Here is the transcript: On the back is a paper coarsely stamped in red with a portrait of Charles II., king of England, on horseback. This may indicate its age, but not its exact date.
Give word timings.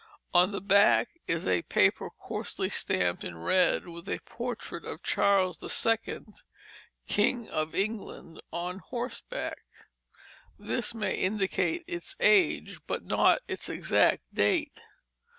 On 0.33 0.51
the 0.51 0.61
back 0.61 1.09
is 1.27 1.45
a 1.45 1.61
paper 1.61 2.09
coarsely 2.09 2.69
stamped 2.69 3.23
in 3.23 3.37
red 3.37 3.85
with 3.87 4.09
a 4.09 4.17
portrait 4.25 4.83
of 4.83 5.03
Charles 5.03 5.61
II., 5.61 6.21
king 7.05 7.47
of 7.51 7.75
England, 7.75 8.41
on 8.51 8.79
horseback. 8.79 9.61
This 10.57 10.95
may 10.95 11.13
indicate 11.17 11.83
its 11.85 12.15
age, 12.19 12.79
but 12.87 13.03
not 13.03 13.41
its 13.47 13.69
exact 13.69 14.23
date. 14.33 14.81